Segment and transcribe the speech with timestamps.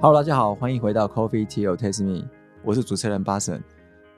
[0.00, 2.24] Hello，大家好，欢迎回到 Coffee Tea or Taste Me，
[2.62, 3.60] 我是主持人巴神。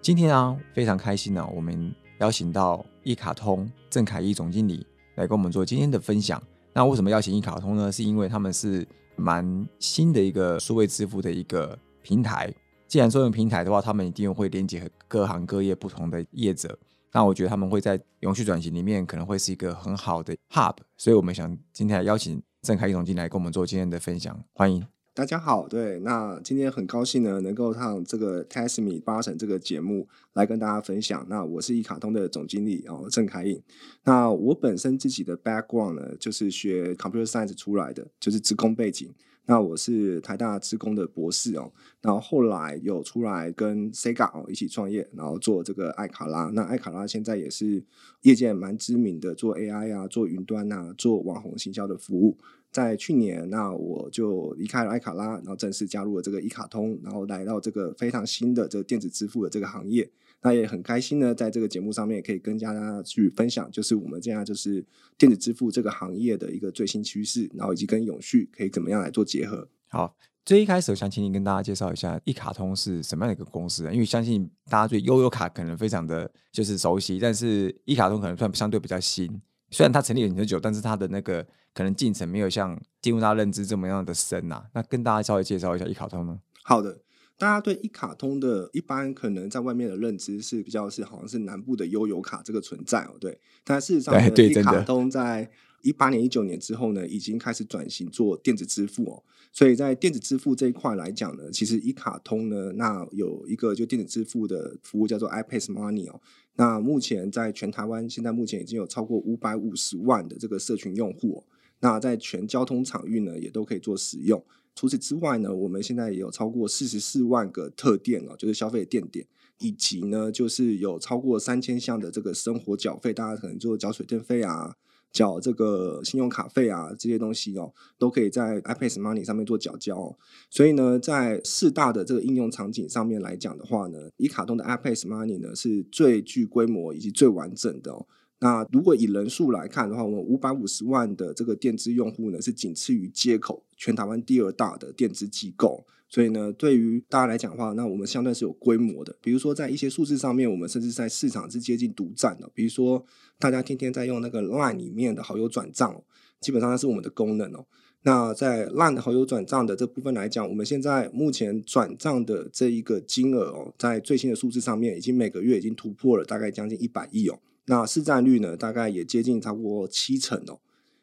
[0.02, 6.40] 今天啊，非常开心呢、我们邀请到一卡通郑凯一总经理来跟我们做今天的分享。
[6.74, 7.90] 那为什么邀请一卡通呢？
[7.90, 12.52] 是因为他们是蛮新的一个数位支付的一个平台。
[12.86, 16.78] 既然说用平台的话，他们一定会连接各行各业不同的业者。
[17.10, 24.86] 那我觉得他们会在永续转型里面可能会是一个很好的 hub，所以我们想今天来邀请郑凯一总经理来跟我们做今天的分享，欢迎。
[25.20, 31.26] 大家好，对，那今天很高兴呢，能够上这个 Test Me 八神这个节目来跟大家分享。
[31.28, 33.62] 那我是一卡通的总经理哦，郑凯颖。
[34.02, 39.12] 那我本身自己的 background 呢，就是学 computer science 出来的，就是职工背景。
[39.44, 46.44] 那我是台大职工的博士哦，然后后来有出来跟 Sega 哦一起创业，然后做这个艾卡拉。
[46.54, 47.84] 那艾卡拉现在也是
[48.22, 52.38] 业界蛮知名的，做 AI 啊，做云端啊，做网红行销的服务。
[52.70, 60.08] 在去年，那我就离开了艾卡拉，然后正式加入了这个一卡通，然后来到这个非常新的这个电子支付的这个行业。
[60.42, 64.82] 那也很开心呢，在这个节目上面也可以跟大家去分享，就是我们现在就是
[65.18, 69.68] 电子支付这个行业的一个最新趋势，然后以及跟永续可以怎么样来做结合。
[69.88, 73.84] 好，最一开始我想请你跟大家介绍一下一卡通是什么样的一个公司？
[73.92, 79.42] 因为相信大家对悠游卡可能非常的就是熟悉，但是一卡通可能算相对比较新。
[79.70, 86.40] 虽然它成立了很久，但是它的那个可能进程没有像进入大家认知这么样的深呐、那跟大家稍微介绍一下一卡通呢？
[86.62, 87.00] 好的，
[87.38, 93.38] 大家对一卡通的一般可能在外面的认知是比较是好像是南部的悠游卡这个存在哦，对。
[93.64, 95.50] 但事实上呢，一卡通在
[95.82, 99.22] 一八年、一九年之后呢，已经开始转型做电子支付哦。
[99.52, 106.20] 所以在电子支付这一块来讲呢，其实一卡通呢，那有一个就电子支付的服务叫做 iPass Money 哦。
[106.60, 111.42] 那目前在全台湾，现在目前已经有超过五百五十万的这个社群用户、
[111.80, 114.44] 那在全交通场域呢，也都可以做使用。
[114.74, 119.26] 除此之外呢，我们现在也有超过四十四万个特店哦，就是消费店点，
[119.60, 124.76] 以及呢，就是有超过三千项的这个生活缴费，大家可能就缴水电费啊、
[125.12, 130.16] 缴这个信用卡费啊这些东西哦，都可以在 iPad Money 上面做缴交、哦。
[130.48, 138.06] 所以呢，在四大的这个应用场景上面来讲的话呢，以卡通的 iPad Money 呢是最具规模以及最完整的哦。
[138.38, 145.84] 那如果以人数来看的话，我们五百五十万的这个电资用户呢，是仅次于接口全台湾第二大的电资机构。
[146.10, 149.16] 所以呢，对于大家来讲的话，那我们相对是有规模的。
[149.22, 152.50] 比如说，在一些数字上面，我们甚至在市场是接近独占的。
[152.52, 153.02] 比如说，
[153.38, 156.02] 大家天天在用那个 LINE 里面的好友转账、
[156.40, 157.64] 基本上它是我们的功能哦。
[158.02, 167.38] 那在 LINE 的好友转账的这部分来讲，我们现在目前转账的这一个金额哦，在最新的数字上面，已经每个月已经突破了大概将近一百亿哦。
[167.66, 170.58] 那市占率呢，大概也接近超过七成哦。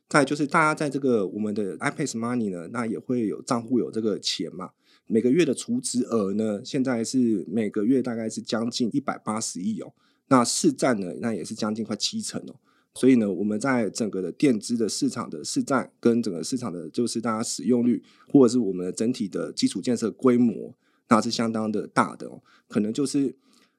[0.10, 4.72] 再就是大家在这个我们的 iPad Money 呢，那也会有账户有这个钱嘛，
[5.08, 9.92] 每个月的储值额呢，现在是每个月大概是将近一百八十亿哦。
[10.28, 12.56] 那市占呢，那也是将近快七成哦。
[12.94, 20.74] 所以呢，我们在整个的电资的市场的市占跟整个市场的就是大家使用率，或者是我们的整体的基础建设规模，
[21.08, 22.42] 那是相当的大的哦。
[22.68, 23.34] 可能就是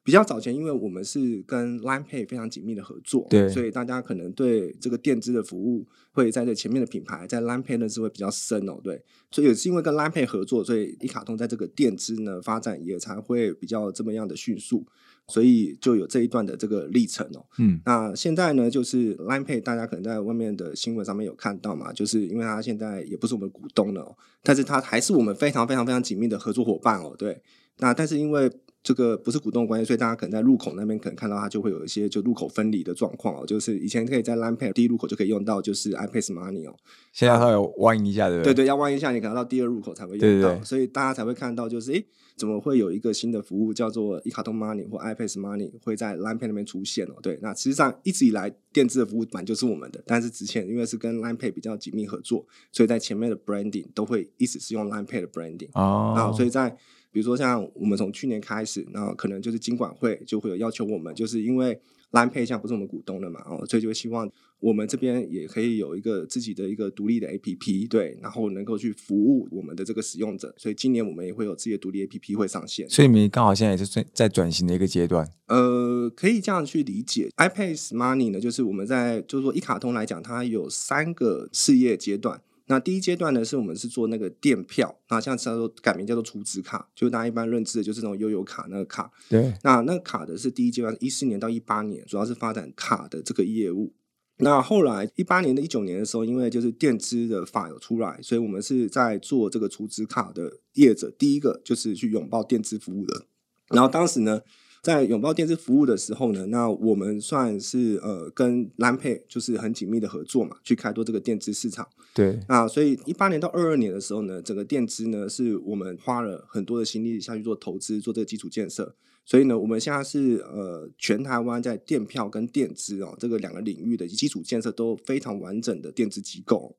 [0.09, 14.83] 比较早前，因为我们是跟 Line Pay 非常紧密的合作，对所以大家可能对这个电资的服务会在这前面的品牌，在 Line Pay 呢是会比较深哦，对，所以也是因为跟 Line Pay 合作，所以一卡通在这个电资呢发展也才会比较这么样的迅速，
[15.27, 17.45] 所以就有这一段的这个历程哦。
[17.59, 27.15] 嗯，那现在呢，就是 Line Pay，大家可能在外面的新闻上面有看到嘛，就是因为它现在也不是我们股东了、哦，但是它还是我们非常非常非常紧密的合作伙伴哦。
[27.19, 27.43] 对，
[27.81, 28.51] 那但是因为
[28.83, 36.75] 这个不是股东的关系，所以大家可能在入口那边可能看到它就会有一些就入口分离的状况哦，就是以前可以在 Line Pay 第一入口就可以用到，就是 iPad Money 哦，
[37.13, 38.55] 现在它有弯一下，对不对？
[38.55, 42.07] 对对，要弯一下，你可能到第二入口才会用到，对对对所以大家才会看到，就是诶，
[42.37, 47.15] 怎么会有一个新的服务叫做一卡通 Money 或 iPad Money 会在 Line Pay 那边出现哦？
[47.21, 56.77] 对，那实际上一直以来电子的服务版就是我们的，但是之前因为是跟 Line Pay 比较紧密合作，所以在前面的 branding 都会一直是用 Line Pay 的 branding 哦，啊，所以在
[57.11, 61.79] 比如说像我们从去年开始，那可能就是金管会就会有要求我们，就是因为
[62.13, 72.89] Line Pay 现在不是我们股东了嘛，哦，所以就会希望我们这边也可以有一个自己的一个独立的 APP，对，然后能够去服务我们的这个使用者，所以今年我们也会有自己的独立 APP 会上线。
[72.89, 75.31] 所以你们刚好现在也是在在转型的一个阶段。
[75.49, 82.41] 呃，可以这样去理解，iPad Money 呢，就是我们在就是说一卡通来讲，它有三个事业阶段。
[82.69, 89.11] 那第一阶段呢，是我们是做那个电票，那像叫做改名叫做储值卡，就是大家一般认知的就是那种悠游卡那个卡。
[89.29, 93.93] 对，那那个卡的是第一阶段，一四年到一八年，主要是发展卡的这个业务。
[94.39, 103.27] 那后来一八年的一九年的时候，因为就是电资的法有出来，所以我们是在做这个储值卡的业者，第一个就是去拥抱电资服务的。
[103.69, 104.43] 然后当时呢。
[104.83, 111.87] 在拥抱电子服务的时候呢，那我们算是呃跟蓝配就是很紧密的合作嘛，去开拓这个电子市场。
[112.15, 118.95] 对，那所以一八年到二二年的时候呢，整个电资呢是我们花了很多的心力下去做投资，做这个基础建设。
[119.25, 126.75] 所以呢，我们现在是呃全台湾在电票跟电资哦这个两个领域的基础建设都非常完整的电子机构。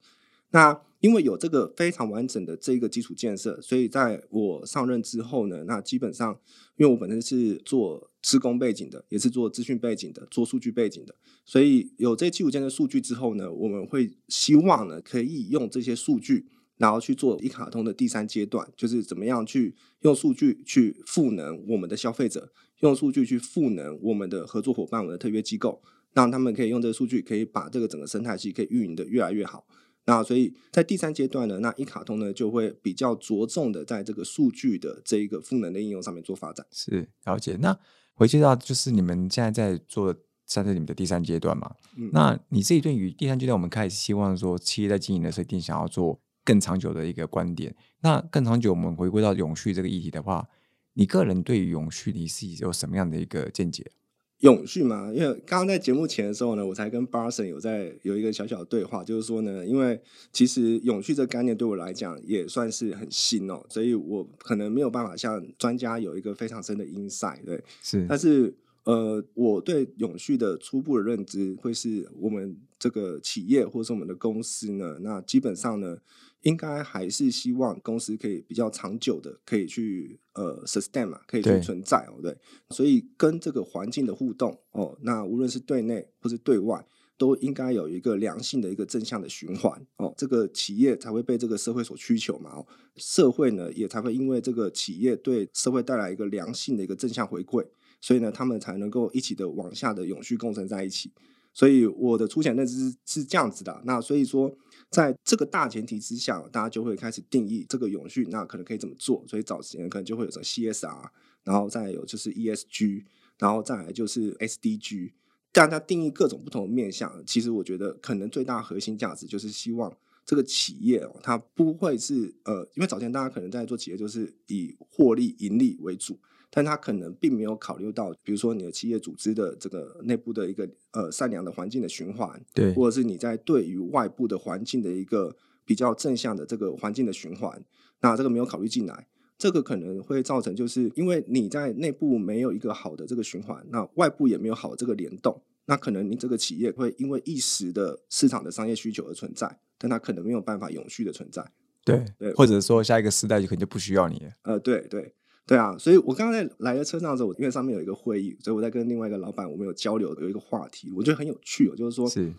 [0.50, 6.38] 那因为有这个非常完整的这个基础建设，所以在我上任之后呢，那基本上，
[6.76, 11.16] 因为我本身是做施工背景的，也是做资讯背景的，做数据背景的，
[11.46, 25.82] 所以有这基础建设数据之后呢，我们会希望呢，可以用这些数据，然后去做一卡通的第三阶段，就是怎么样去用数据去赋能我们的消费者，用数据去赋能我们的合作伙伴、我们的特约机构，
[26.14, 29.66] 让他们可以用这个数据，可以把这个整个生态系可以运营的越来越好。
[30.06, 36.66] 那所以在第三阶段呢，那一卡通呢就会比较着重的在这个数据的这一个赋能的应用上面做发展。
[36.72, 37.58] 是了解。
[37.60, 37.78] 那
[38.16, 40.16] 回接到就是你们现在在做
[40.46, 41.76] 三在你们的第三阶段嘛？
[41.96, 47.76] 嗯，那你自己对于第三阶段，我们开始希望说企业在经营的时候，一定想要做更长久的一个观点。
[48.02, 50.50] 那更长久，我们回归到永续这个议题的话，
[50.94, 53.92] 你个人对于永续你是有什么样的一个见解？
[54.40, 60.00] 永续嘛，因为刚刚在节目前的时候呢，我才跟 Barson 有在有一个小小的对话，就是说呢，因为
[60.32, 68.54] 其实永续这个概念对我来讲也算是很新哦，所以我可能没有办法像专家有一个非常深的 insight，对，是，但是
[68.86, 75.98] 呃，我对永续的初步的认知会是我们这个企业或者是我们的公司呢，那基本上呢。
[76.44, 82.38] 应该还是希望公司可以比较长久的，可以去呃 sustain 嘛，可以去存在哦，对。
[82.70, 86.86] 所以跟这个环境的互动哦，那无论是对内或是对外，
[87.18, 92.66] 都应该有一个良性的一个正向的循环哦，这个企业才会被这个社会所需求嘛哦，
[92.96, 97.68] 社会呢也才会因为这个企业对社会带来一个良性的一个正向回馈，
[98.00, 101.12] 所以呢，他们才能够一起的往下的永续共生在一起。
[101.54, 104.58] 所以我的粗浅认知是这样子的，那所以说。
[104.90, 109.24] 在这个大前提之下，大家就会开始定义这个永续，那可能可以怎么做？
[109.28, 111.10] 所以早前可能就会有什么 CSR，
[111.44, 113.04] 然后再有就是 ESG，
[113.38, 115.12] 然后再来就是 SDG，
[115.52, 117.24] 大家定义各种不同的面向。
[117.26, 119.96] 其实我觉得，可能最大核心价值就是希望
[120.26, 126.20] 这个企业哦，它不会是呃，因为早前大家可能在做企业就是以获利盈利为主。
[126.52, 137.64] 但他可能并没有考虑到，比如说你的企业组织的这个内部的一个呃善良的环境的循环，对，或者是你在对于外部的环境的一个比较正向的这个环境的循环，
[138.02, 139.08] 那这个没有考虑进来，
[139.38, 151.46] 这个可能会造成就是因为你在内部没有一个好的这个循环，那外部也没有好这个联动，那可能你这个企业会因为一时的市场的商业需求而存在，但它可能没有办法永续的存在，
[151.86, 155.14] 对对，或者说下一个时代就可能就不需要你，呃，对对。
[155.50, 162.32] 对啊，所以我刚刚在来的车上的时候，我因为上面有一个会议，所以我在跟另外一个老板，我们有交流，有一个话题，我觉得很有趣哦，就是说，是，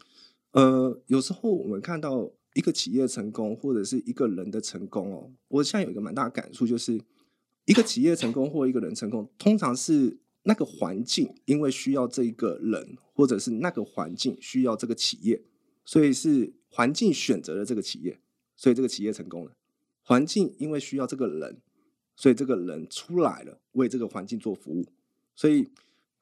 [0.53, 7.01] 呃，有时候我们看到一个企业成功，或者是一个人的成功哦，我现在有一个蛮大的感触，就是
[7.65, 15.43] 一个企业成功或一个人成功，通常是那个环境因为需要这一个人，或者是那个环境需要这个企业，
[15.85, 18.21] 所以是环境选择了这个企业，
[18.55, 19.51] 所以这个企业成功了。
[20.05, 21.61] 环境因为需要这个人。
[22.21, 24.85] 所以这个人出来了，为这个环境做服务。
[25.35, 25.67] 所以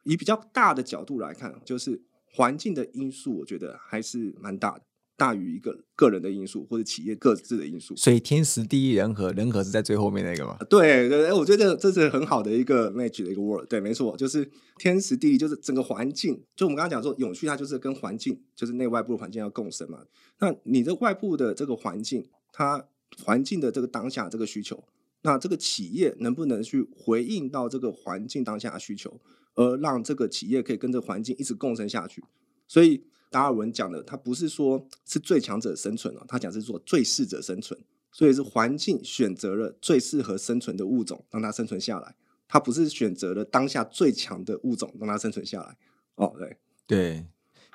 [0.04, 4.82] 以比较大的角度来看，就是环境的因素，我觉得还是蛮大的，
[5.16, 7.96] 大于一个个人的因素或者企业各自的因素。
[7.96, 10.56] 所以天时地利人和，人和是在最后面那个吗？
[10.70, 13.68] 对对对，我觉得这是很好的一个 match 的一个 word。
[13.68, 16.40] 对，没错，就是天时地利，就是整个环境。
[16.54, 20.04] 就我们刚刚讲说，永续它就是跟环境，就是内外部的环境要共生嘛。
[20.38, 22.86] 那你的外部的这个环境，它
[23.24, 24.84] 环境的这个当下这个需求。
[25.32, 29.20] 那这个企业能不能去回应到这个环境当下的需求，
[29.54, 32.24] 而让这个企业可以跟这个环境一直共生下去？
[32.66, 37.78] 所以达尔文讲的，他不是说是最强者生存哦，他讲是说最适者生存。
[38.10, 42.16] 所以是环境选择了最适合生存的物种，让它生存下来。
[42.48, 45.76] 他不是选择了当下最强的物种，让它生存下来。
[46.14, 46.56] 哦，对
[46.86, 47.26] 对，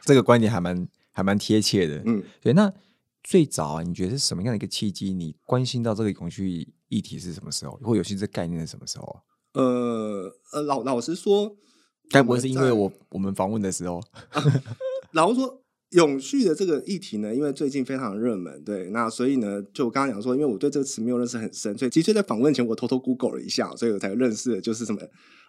[0.01, 2.01] 这个观点还蛮还蛮贴切的。
[2.07, 2.51] 嗯，对。
[2.53, 2.74] 那
[3.24, 5.13] 最早啊，你觉得是什么样的一个契机？
[5.13, 6.67] 你关心到这个永续？
[6.94, 7.80] 议题是什么时候？
[7.84, 9.18] 或有些这概念是什么时候啊？
[9.54, 11.56] 呃呃，老老实说，
[12.10, 14.02] 该不会是因为我我们访问的时候？
[15.14, 25.02] 老实说，永续的这个议题呢，因为最近非常热门，对，那所以呢，就我刚刚讲说，因为我对这个词没有认识很深，所以其实，在访问前我偷偷 Google 了一下，所以我才认识的就是什么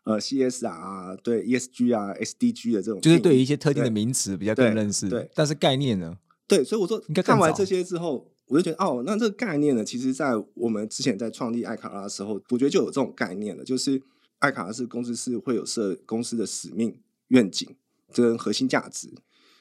[0.04, 6.18] 呃 CSR 啊，对 ESG 啊 SDG 的这种，就是对于一些特定的名词比较更对认识，对但是概念呢？
[6.46, 14.00] 对，所以我说应该更早看完这些之后，我就觉得哦，那这个概念呢，其实在我们之前在创立艾卡拉的时候，我觉得就有这种概念了，就是
[14.38, 17.68] 艾卡拉是公司是会有设公司的使命、愿景
[18.12, 19.08] 跟核心价值。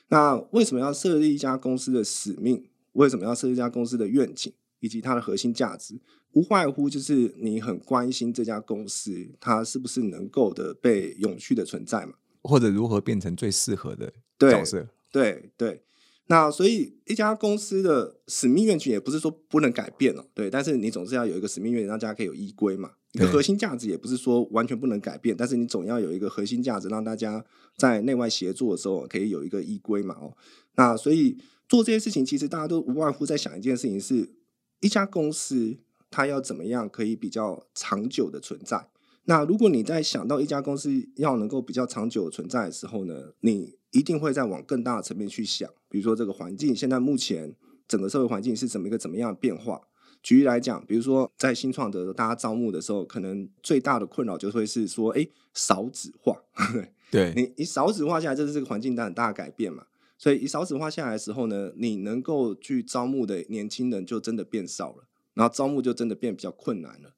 [0.10, 2.66] 那为什么要设立一家公司的使命？
[2.92, 6.00] 为什么要设立一家公司的愿景以及它的核心价值？
[6.34, 12.14] 无外乎就是你很关心这家公司它是不是能够的被永续的存在嘛？
[12.42, 14.88] 或者如何变成最适合的对角色？
[15.12, 15.82] 对对，
[16.28, 22.92] 那所以一家公司的使命愿景也不是说不能改变哦，对，但是你总是要有一个使命愿景，让大家可以有依归嘛。
[23.12, 27.46] 一个核心价值也不是说完全不能改变，但是你总要有一个核心价值，让大家
[27.78, 30.16] 在内外协作的时候可以有一个依归嘛。
[30.16, 30.36] 哦，
[30.76, 31.38] 那所以
[31.68, 34.34] 做这些事情，其实大家都无外乎在想一件事情是：
[34.80, 35.78] 一家公司
[36.10, 38.88] 它要怎么样可以比较长久的存在。
[39.26, 47.56] 那如果你在想到一家公司要能够比较长久存在的时候呢，你一定会再往更大的层面去想，比如说这个环境现在目前
[47.88, 49.82] 整个社会环境是怎么一个怎么样的变化。
[50.22, 56.42] 举例来讲，比如说在新创的大家招募的时候，可能最大的困扰就会是说，哎，少子化。
[57.12, 59.86] 对，你一少子化下来，这是这个环境的很大的改变嘛。
[60.18, 65.04] 所以一少子化下来的时候呢，你能够去招募的年轻人就真的变少了，
[65.34, 67.14] 然后招募就真的变比较困难了。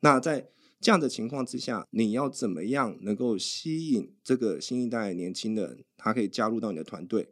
[0.00, 0.48] 那在
[0.80, 7.28] 这样的情况之下，你要怎么样能够吸引这个新一代年轻人，他可以加入到你的团队？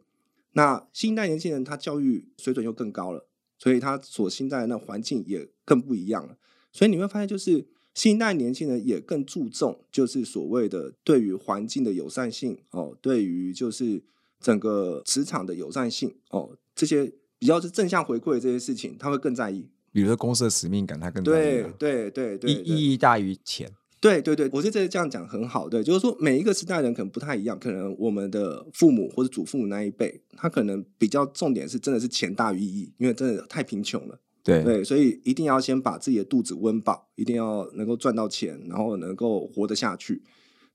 [0.53, 3.27] 那新一代年轻人他教育水准又更高了，
[3.57, 6.37] 所以他所新在的那环境也更不一样了。
[6.71, 14.03] 所以你会发现，就是新一代年轻人也更注重，就是所谓的对于环境的友善性哦，对于就是
[14.39, 19.69] 整个职场的友善性哦，这些比较是正向回馈的这些事情，他会更在意。
[19.91, 23.71] 比如说公司的使命感，它更在意对啊对对对，意对意义大于钱。
[24.01, 25.67] 对对对，我觉得这样讲很好。
[25.67, 34.17] 对，就是说每一个时代人可能不太一样，可能我们的父母或者祖父母那一辈，他可能比较重点是真的是钱大于意义，因为真的太贫穷了。
[34.41, 40.23] 对对，所以一定要先把自己的肚子温饱，一定要能够赚到钱，然后能够活得下去。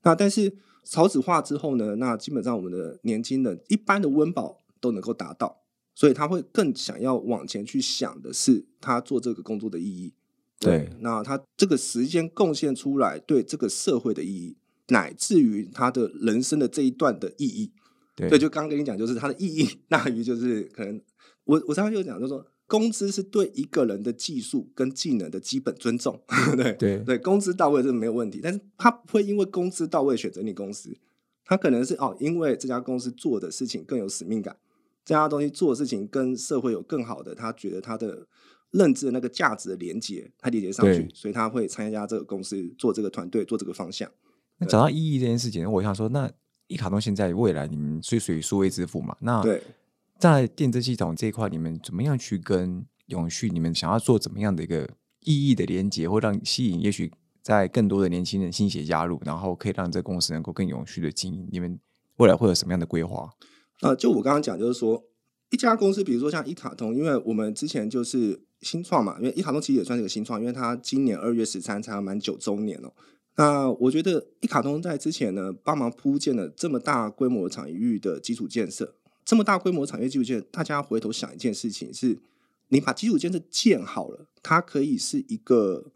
[0.03, 0.53] 那但是
[0.83, 5.63] 少子化之后呢，那基本上我们的年轻人一般的温饱都能够达到，
[5.95, 10.13] 所以他会更想要往前去想的是他做这个工作的意义。
[10.59, 14.57] 对那他这个时间贡献出来对这个社会的意义，
[14.89, 17.71] 乃至于他的人生的这一段的意义。
[18.15, 21.01] 对对，就刚刚跟你讲，就是他的意义大于就是可能
[21.43, 26.19] 我我常常就讲，就是说工资是对一个人的技术跟技能的基本尊重，
[26.55, 30.95] 对对对，工资到位这个没有问题，但是他不会因为工资到位选择你公司，
[31.43, 34.55] 他可能是哦，因为这家公司做的事情更有使命感，
[35.05, 38.27] 这家东西做的事情跟社会有更好的，他觉得他的
[38.71, 44.09] 认知的那个价值的连接，他连接上去，所以他会参加这个公司做这个团队做这个方向。
[44.57, 46.31] 那找到意义这件事情，我想说，那
[46.67, 49.15] 一卡通现在未来你们是属于数位支付嘛？
[49.21, 49.61] 那对，
[50.17, 53.49] 在电子系统这一块，你们怎么样去跟永续？
[53.49, 57.11] 你们想要做怎么样的一个意义的连接，或让吸引也许
[57.43, 61.47] 在更多的年轻人心血加入，然后可以让这个公司能够更永续的经营？
[61.51, 61.79] 你们
[62.17, 63.29] 未来会有什么样的规划？
[63.81, 65.03] 呃，就我刚刚讲，就是说
[65.51, 72.91] 一家公司，比如说像一卡通，因为我们之前就是新创嘛，因为一卡通其实也算是个新创，因为它今年二月十三才满九周年哦。
[73.37, 82.17] 那我觉得一卡通在之前呢，帮忙铺建了这么大规模场域的基础建设，这么大规模产业基础建设，大家回头想一件事情是，
[82.69, 85.91] 你把基础建设建好了，它可以是一个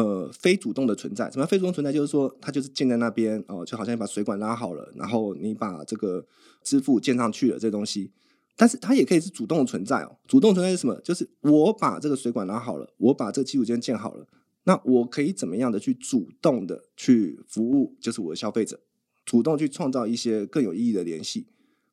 [0.00, 1.30] 呃非主动的存在。
[1.30, 1.92] 什么非主动存在？
[1.92, 6.24] 就是说它就是建在那边哦，就好像你把水管拉好了，然后你把这个
[6.62, 8.10] 支付建上去了这东西。
[8.56, 10.16] 但是它也可以是主动的存在哦。
[10.26, 10.94] 主动存在是什么？
[11.02, 14.26] 就是我把这个水管拉好了，我把这个基础建建好了，
[14.64, 18.80] 那我可以怎么样的去主动的去服务，就是我的消费者，
[19.24, 21.46] 主动去创造一些更有意义的联系。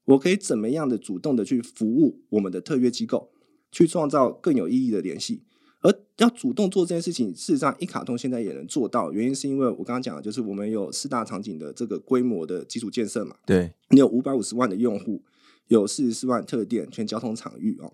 [0.05, 3.31] 我可以怎么样的主动的去服务我们的特约机构，
[3.71, 5.43] 去创造更有意义的联系。
[5.87, 15.23] 而要主动做这件事情，事实上一卡通现在也能做到，原因是因为我刚刚讲的，就是我们有四大场景的这个规模的基础建设嘛，对你有五百五十万的用户，
[15.67, 17.93] 有四十四万特店全交通场域哦。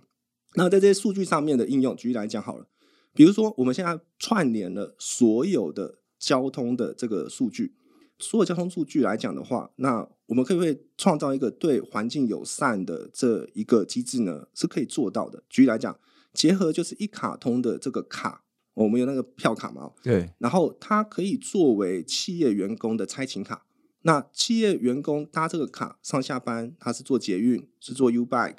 [0.55, 2.65] 那在这些数据上面的应用，举例来讲好了，
[3.13, 7.75] 比如说我们现在串联了所有的交通的这个数据，
[8.17, 14.47] 所有交通数据来讲的话，那我们可不可以创造一个对环境友善的这一个机制呢？
[14.55, 15.43] 是可以做到的。
[15.49, 15.99] 举例来讲，
[16.33, 23.65] 结合就是一卡通的这个卡，我们有那个票卡嘛，对然后它可以作为企业员工的差勤卡。
[24.01, 28.57] 那企业员工搭这个卡上下班，他是坐捷运，是坐 U Bike，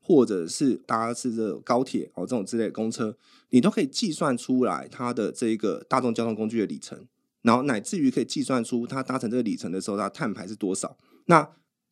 [0.00, 3.16] 或者是搭是这高铁哦这种之类的公车，
[3.50, 7.06] 你都可以计算出来他的这个大众交通工具的里程。
[7.42, 10.96] 然后乃至于可以计算出他搭乘这个里程的时候，它碳排是多少。
[11.26, 11.46] 那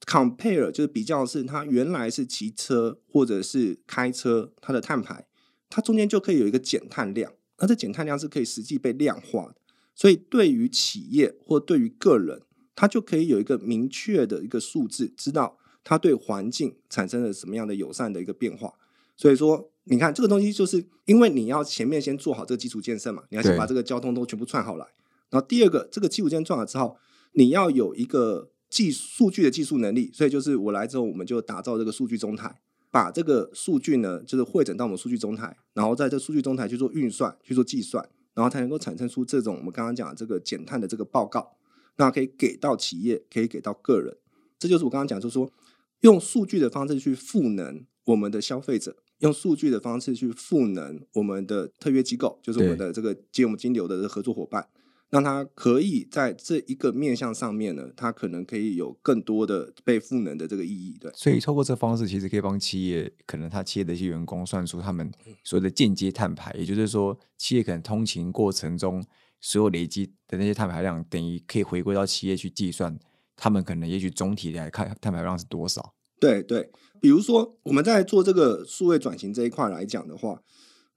[0.06, 5.26] compare 就是比较是它原来是骑车或者是开车，它的碳排，
[5.68, 9.56] 它中间就可以有一个减碳量，那这减碳量是可以实际被量化的。
[9.94, 12.42] 所以对于企业或对于个人，
[12.75, 18.73] 它就可以有一个明确的一个数字，知道它对环境产生了什么样的友善的一个变化。
[19.16, 24.87] 所以说，你看这个东西，就是因为你要前面先做好这个基础建设嘛，你要先把这个交通都全部串好来。
[25.30, 26.97] 然后第二个，这个基础建设做好之后，
[27.32, 30.11] 你要有一个技数据的技术能力。
[30.14, 32.59] 所以就是我来之后，我们就打造这个数据中台，
[32.91, 41.57] 把这个数据呢，就是汇整到我们数据中台，然后在这数据中台去做运算、去做计算，然后才能够产生出这种我们刚刚讲的这个减碳的这个报告。
[41.97, 44.17] 那可以给到企业，可以给到个人。
[44.59, 45.52] 这就是我刚刚讲，就是说
[46.00, 54.67] 用数据的方式去赋能我们的消费者，用数据的方式去赋能我们的特约机构，就是我们的这个接我们金流的合作伙伴，
[55.12, 60.97] 让他可以在这一个面向上面呢，他可能可以有更多的被赋能的这个意义。
[60.99, 65.12] 对，所以透过这方式，其实可以帮企业，可能他企业的一些员工算出他们
[65.45, 69.04] 所谓的间接碳排，也就是说，企业可能通勤过程中
[69.38, 72.99] 所有累积的那些碳排量，等于可以回归到企业去计算，
[73.37, 75.95] 他们可能也许总体来看碳排量是多少。
[76.19, 76.71] 对对，
[77.02, 80.40] 比如说我们在做这个数位转型这一块来讲的话，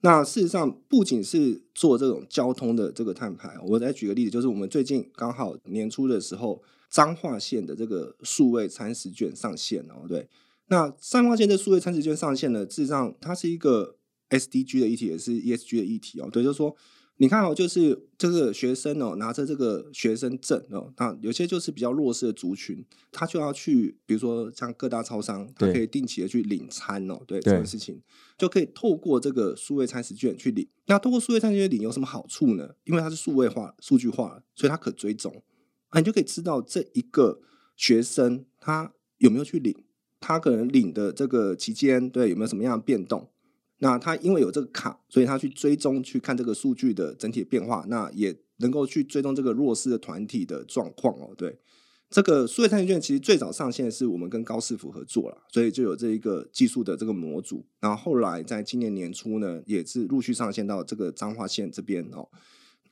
[0.00, 10.28] 那事实上不仅是做这种交通的这个碳排，我再举个例子，就是我们最近刚好年初的时候，彰化县的这个数位餐食券上线哦，对，
[10.68, 13.96] 那彰化县的数位餐食券上线呢，事实上它是一个
[14.30, 16.76] SDG 的议题，也是 ESG 的议题哦，对，就是说。
[17.18, 28.02] 你看哦，就是这个学生哦，拿着这个学生证哦，那有些就是比较弱势的族群，他就要去，比如说像各大超商，他可以定期的去领餐哦，对对这件事情，
[28.36, 30.68] 就可以透过这个数位餐食券去领。
[30.86, 32.74] 那透过数位餐食券领有什么好处呢？
[32.84, 35.42] 因为它是数位化、数据化，所以它可追踪
[35.88, 37.40] 啊，你就可以知道这一个
[37.76, 39.74] 学生他有没有去领，
[40.20, 43.30] 他可能领的这个期间，对有没有什么样的变动。
[43.78, 51.34] 那他因为有这个卡，所以他去追踪去看这个数据的整体的变化，那也能够去追踪这个弱势的团体的状况哦。
[51.36, 51.58] 对，
[52.08, 57.66] 这个数位餐食券其实最早上线是我们跟高市府合作了，所以就有这一个技术的这个模组。
[57.80, 62.28] 然后后来在今年年初呢，也是陆续上线到这个彰化县这边哦。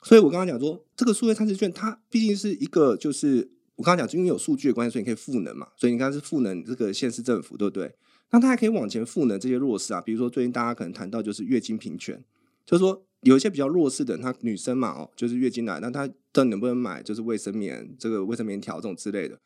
[0.03, 5.69] 所以我刚刚讲说，这个数位餐食券它毕竟是一个，就是我刚刚讲，因为有数据的关系，所以你可以赋能嘛。
[5.79, 7.91] 所以你刚刚是赋能这个县市政府，对不对？
[8.35, 12.21] 那它还可以往前赋能这些弱势啊，比如说最近大家可能谈到就是月经平权，
[12.67, 19.39] 就是说有一些比较弱势的人，她女生嘛哦，就是月经来，那她到底能不能买就是卫生棉、这个卫生棉条这种之类的？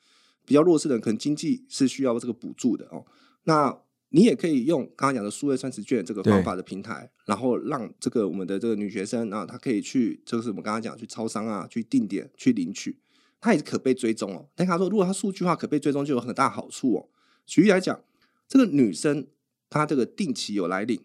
[0.46, 3.04] 比较弱势的人可能经济是需要这个补助的哦。
[3.44, 12.96] 那你也可以用刚刚讲的数位三十卷这个方法的平台，然后让这个我们的这个女学生啊，她可以去，就是我们刚刚讲去超商啊，去定点去领取，
[13.38, 14.48] 它也是可被追踪哦。
[14.54, 17.08] 但他说，如果她数据化可被追踪，就有很大好处哦。
[17.44, 18.00] 举例来讲，
[18.48, 19.26] 这个女生
[19.70, 21.00] 她这个定期有来领，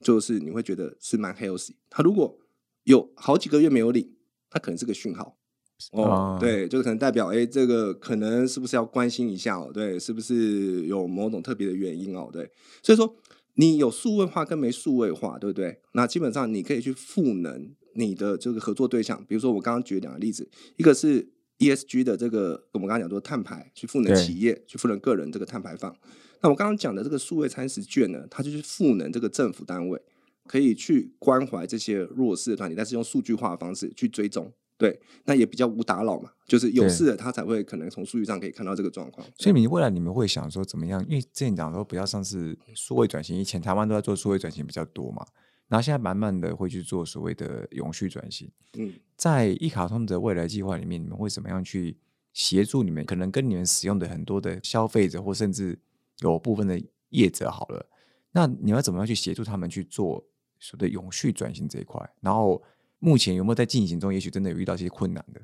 [0.00, 1.74] 就是你会觉得是蛮 healthy。
[1.90, 2.38] 她如果
[2.84, 4.14] 有好几个月没有领，
[4.48, 5.36] 她可能是个讯号。
[5.90, 9.72] 哦啊，对，就可能代表，哎，这个可能是不是要关心一下哦？
[9.74, 12.30] 对，是不是有某种特别的原因哦？
[12.32, 12.48] 对，
[12.80, 13.16] 所以说
[13.54, 15.80] 你有数位化跟没数位化，对不对？
[15.92, 21.28] 那基本上你可以去赋能你的这个合作对象，比如说我刚刚举两个例子，一个是
[21.58, 25.94] ESG 的这个我们刚刚讲说碳排，去赋能企业，去赋能个人这个碳排放。
[26.44, 29.98] 那我刚刚讲的这个数位餐食券呢，它就是赋能这个政府单位，
[30.46, 34.52] 可以去关怀这些弱势的团体，但是用数据化的方式去追踪。
[34.76, 39.26] 对，那也比较无打扰嘛，就是有事的他才会可能从数据上可以看到这个状况。
[39.38, 41.02] 所以你未来你们会想说怎么样？
[41.08, 45.24] 因为之前讲说不要像是数位转型，以前台湾都在做数位转型比较多嘛，
[45.68, 48.50] 然后现在慢慢的会去做所谓的永续转型。
[48.76, 51.96] 嗯，在一卡通的未来计划里面，你们会怎么样去
[52.34, 53.02] 协助你们？
[53.06, 55.78] 可能跟你们使用的很多的消费者，或甚至
[56.20, 57.86] 有部分的业者好了，
[58.32, 60.24] 那你要怎么样去协助他们去做
[60.58, 62.00] 所谓的永续转型这一块？
[62.20, 62.62] 然后
[62.98, 64.12] 目前有没有在进行中？
[64.12, 65.40] 也许真的有遇到一些困难的？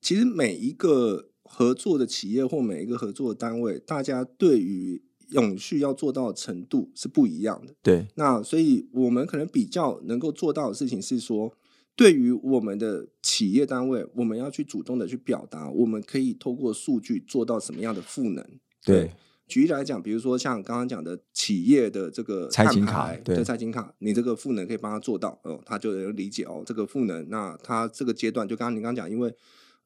[0.00, 7.74] 其实每一个合作的企业或每一个合作的单位，大家对于永续要做到的程度是不一样的。
[7.82, 11.56] 对那所以我们可能比较能够做到的事情是说，
[11.96, 18.44] 对于我们的企业单位，我们要去主动的去表达，我们可以透过数据做到什么样的赋能。
[18.84, 19.12] 对
[19.48, 29.34] 举例来讲，比如说像刚刚讲的企业的这个财金卡对财金卡，你这个赋能可以帮他做到哦，他就能理解哦，这个赋能，那他这个阶段就刚刚你刚刚讲，因为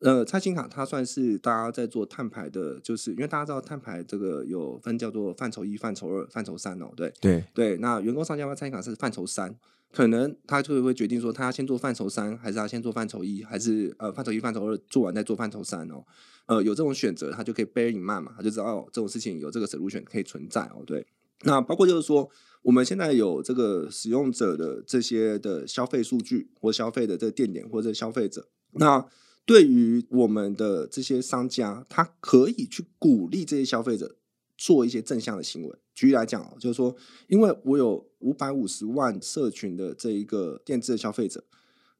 [0.01, 7.77] 呃，蔡金卡它算是大家在做碳排的，就是因为大家知道碳排这个有分叫做范畴一、范畴二、范畴三哦，对对对。
[7.79, 9.57] 那员工上架蔡金卡是范畴三，
[9.91, 16.05] 可能他就会决定说，他要先做范畴三，还是他先做范畴一，还是呃范畴一、范畴二做完再做范畴三哦。
[16.45, 21.07] 呃，有这种选择，他就可以 bear in mind 嘛，他就知道哦，这种事情有这个 solution 可以存在哦，对。
[21.45, 22.29] 那包括就是说，
[22.63, 29.05] 我们现在有这个使用者的这些的消费数据，或消费的这个店点或者消费者，那
[29.47, 34.17] 对于我们的这些商家，他可以去鼓励这些消费者
[34.59, 35.79] 做一些正向的行为。
[35.95, 36.95] 举例来讲哦，就是说，
[37.29, 41.45] 因为我有五百五十万社群的这一个电子的消费者，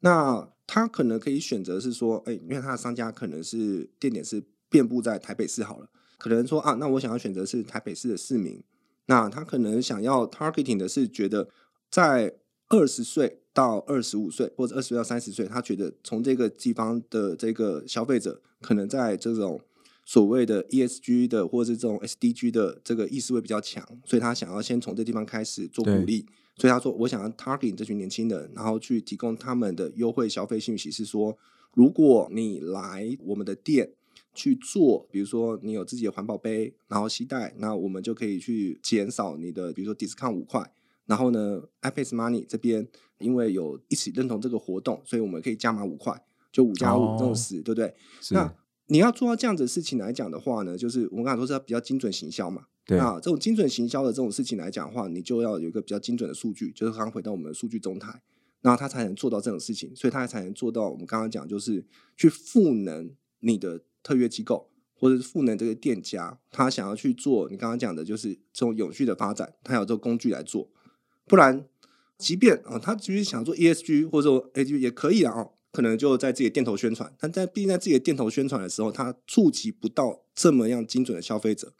[0.01, 8.63] 那他可能可以选择是说，哎，因为他的商家可能是店点是遍布在台北市好了，可能说啊，那我想要选择是台北市的市民。
[9.07, 11.49] 那他可能想要 targeting 的是觉得
[11.89, 12.35] 在
[12.69, 19.59] 二十岁到二十五岁或者二十到三十岁，他觉得从这个地方的这个消费者可能在这种
[20.05, 26.27] 所谓的 ESG 的或者是这种 SDG 的这个意识会比较强，所以他想要先从这地方开始做鼓励。
[26.57, 31.39] 所以他说，我想要 targeting 这群年轻人，然后去提供他们的优惠消费信息，是说，
[31.73, 33.91] 如果你来我们的店。
[34.35, 40.61] 去做，比如说你有自己的环保杯，然后吸带，那我们就可以去减少你的，比如说 discount 五块。
[41.07, 42.87] 然后呢，iPad Money 这边
[43.19, 46.21] 因为有一起认同这个活动，所以我们可以加码五块，
[46.53, 47.95] 就五加五这种十，对不对？
[48.31, 48.55] 那
[48.87, 52.67] 你要做到这样子的事情来讲的话呢，就是我们刚才说是要比较精准行销嘛。
[52.85, 58.23] 对啊，这种精准行销的这种事情来讲的话，你就要有一个比较精准的数据，就是刚刚回到我们的数据中台，
[58.61, 61.85] 那他才能做到这种事情，所以他才能做到我们刚刚讲，就是
[62.17, 63.81] 去赋能你的。
[64.07, 70.71] 特约机构或者是赋能这个店家，他想要去做你刚刚讲的，就是这种永续的发展，他有这个工具来做。
[71.27, 71.67] 不然，
[72.17, 77.13] 即便啊，他只是想做 ESG 或者说 AG 也可以啊，可能就在自己的店头宣传。
[77.19, 81.75] 但在毕竟在自己的店头宣传的时候，他触及不到这么样精准的消费者，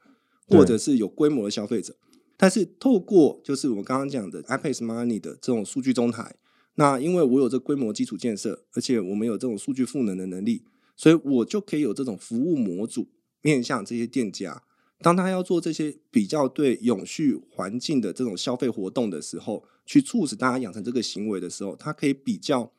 [0.49, 1.97] 或者是有规模的消费者。
[2.37, 6.37] 但是透过就是我刚刚讲的 iPad Money 的这种数据中台，
[6.75, 10.65] 那因为我有这规模基础建设，而且我们有这种数据赋能的能力。
[10.99, 13.09] 所以我就可以有这种服务模组
[13.43, 14.63] 面向这些店家，
[15.01, 22.73] 当他要做这些比较对永续环境的这种消费活动的时候，去促使大家养成这个行为的时候，他可以比较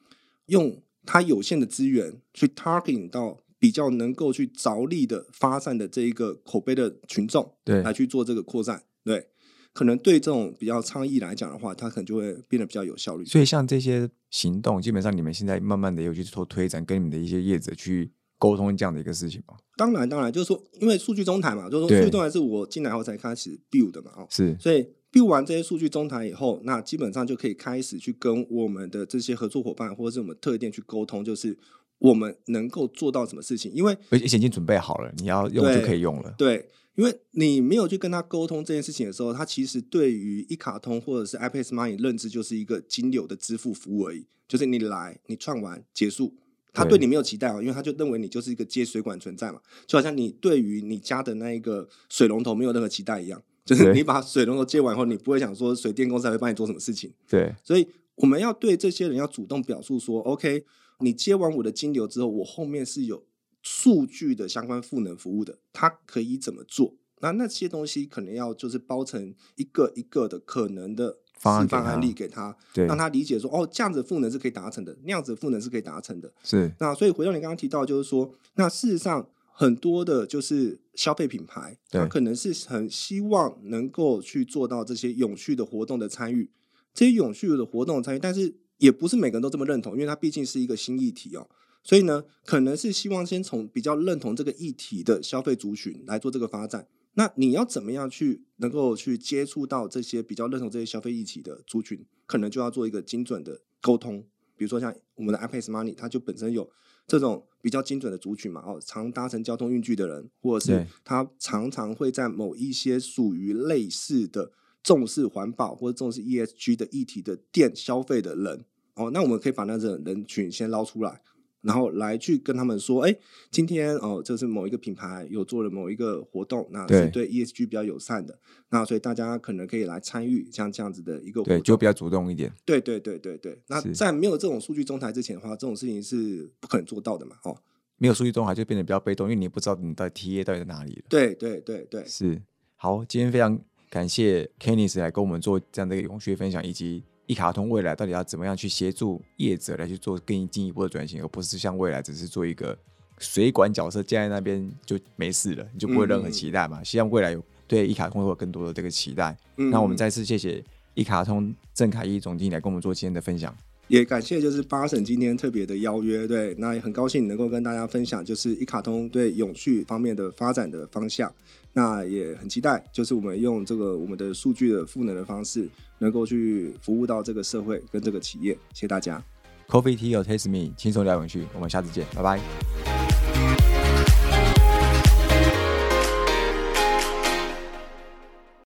[0.48, 9.28] 用他有限的资源去 targeting 到比较能够去着力的发散的这一个口碑的群众，对，来去做这个扩散，对。
[9.74, 13.24] 可能对这种比较倡议来讲的话，它可能就会变得比较有效率。
[13.26, 19.56] 所以像这些行动，基本上你们现在慢慢的有去做推展，跟你们的一些业者去沟通这样的一个事情吗？
[19.76, 24.56] 当然，当然，就是说，因为数据中台嘛，就是说数据中台是我进来后才开始 build 的嘛，哦，是。
[24.60, 31.58] 所以 build 完这些数据中台以后，那基本上就可以开始去跟我们的这些合作伙伴或者是我们特店去沟通，就是
[32.00, 36.68] 我们能够做到什么事情，因为而且已经准备好了，你要用就可以用了，对。
[36.96, 46.34] 因为你没有去跟他沟通这件事情的时候，他其实对于一卡通或者是 iPad Money 认知就是一个金流的支付服务而已，就是你来你串完结束，
[46.78, 57.12] 他对你没有期待啊，因为他就认为你就是一个接水管存在嘛，就好像你对于你家的那一个水龙头没有任何期待一样，就是你把水龙头接完后，你不会想说水电公司会帮你做什么事情。
[57.28, 60.64] 对，所以我们要对这些人要主动表述说，OK，
[61.00, 63.26] 你接完我的金流之后，我后面是有。
[63.64, 66.96] 数据的相关赋能服务的，它可以怎么做？
[67.20, 76.32] 那那些东西可能要就是包成一个一个的可能的示范案例给他，让他理解说哦，这样子赋能是可以达成的，那样子赋能是可以达成的。
[76.44, 86.50] 是那所以回到你刚刚提到，就是说，那事实上很多的就是消费品牌，它可能是很希望能够去做到这些永续的活动的参与，
[86.94, 91.48] 这些永续的活动参与，但是也不是每个人都这么认同，因为它毕竟是一个新议题哦。
[91.84, 96.86] 所以呢，可能是希望先从比较认同这个议题的消费族群来做这个发展。
[97.18, 102.06] 那你要怎么样去能够去接触到这些比较认同这些消费议题的族群？
[102.28, 104.24] 可能就要做一个精准的沟通。
[104.56, 106.70] 比如说像我们的 iPad Money，它就本身有
[107.08, 114.52] 这种比较精准的族群嘛，哦，常搭乘交通运具的人，或者是他常常会在某一些属于类似的
[114.84, 118.64] 重视环保或者重视 ESG 的议题的店消费的人。
[118.94, 121.22] 哦，那我们可以把那种人群先捞出来。
[121.68, 123.14] 然后来去跟他们说，哎，
[123.52, 132.50] 今天哦，这是某一个品牌有做了某一个活动，那是对 ESG 比较友善的，那所以大家可能可以来参与像这样子的一个，对，就比较主动一点。
[132.64, 133.60] 对对对对对。
[133.68, 137.36] 那在没有这种数据中台之前的话，这种事情是不可能做到的嘛？
[137.44, 137.58] 哦，
[137.98, 141.02] 没有数据中台就变得比较被动，因为你不知道你的 TA 到底在哪里了。
[141.10, 142.42] 对对对对，是。
[142.78, 147.04] 好，今天非常感谢 Kennis 来跟我们做这样的一个永续分享，以及。
[147.28, 152.76] 一卡通未来到底要怎么样去协助业者来去做更进一步的转型，而不是像未来只是做一个
[153.20, 156.84] 水管角色建在那边就没事了，你就不会任何期待嘛。
[156.84, 159.38] 希望未来有对一卡通会有更多的这个期待。
[159.56, 160.64] 那我们再次谢谢
[160.94, 163.56] 一卡通郑凯一总经理来跟我们做今天的分享。
[163.88, 171.32] 也感谢就是八省今天特别的邀约，对，那也很高兴能够跟大家分享，就是一卡通对永续方面的发展的方向。
[171.74, 175.70] 那也很期待，就是我们用这个我们的数据的赋能的方式，
[176.00, 178.54] 能够去服务到这个社会跟这个企业。
[178.74, 179.24] 谢谢大家。
[179.68, 183.07] Coffee Tea or Taste Me，轻松聊永续，我们下次见，拜拜。